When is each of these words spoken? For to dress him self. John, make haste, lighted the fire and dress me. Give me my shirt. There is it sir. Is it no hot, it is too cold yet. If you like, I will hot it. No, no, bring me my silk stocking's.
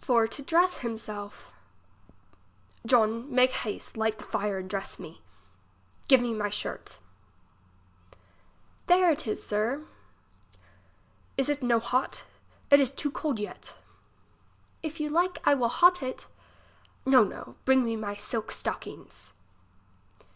For 0.00 0.28
to 0.28 0.42
dress 0.42 0.76
him 0.76 0.96
self. 0.96 1.50
John, 2.86 3.28
make 3.34 3.50
haste, 3.50 3.96
lighted 3.96 4.20
the 4.20 4.24
fire 4.24 4.58
and 4.58 4.70
dress 4.70 5.00
me. 5.00 5.22
Give 6.06 6.20
me 6.20 6.32
my 6.32 6.50
shirt. 6.50 7.00
There 8.86 9.10
is 9.10 9.26
it 9.26 9.36
sir. 9.40 9.82
Is 11.36 11.48
it 11.48 11.64
no 11.64 11.80
hot, 11.80 12.22
it 12.70 12.78
is 12.78 12.92
too 12.92 13.10
cold 13.10 13.40
yet. 13.40 13.74
If 14.84 15.00
you 15.00 15.08
like, 15.08 15.38
I 15.44 15.54
will 15.54 15.66
hot 15.68 16.00
it. 16.00 16.28
No, 17.04 17.24
no, 17.24 17.56
bring 17.64 17.82
me 17.84 17.96
my 17.96 18.14
silk 18.14 18.52
stocking's. 18.52 19.32